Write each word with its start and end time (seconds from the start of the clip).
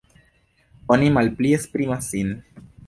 Oni 0.95 1.13
malpli 1.19 1.55
esprimas 1.61 2.13
sin. 2.17 2.37